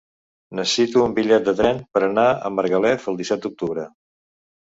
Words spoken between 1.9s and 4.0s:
per anar a Margalef el disset d'octubre.